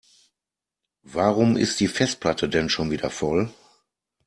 [1.05, 3.53] Warum ist die Festplatte denn schon wieder voll?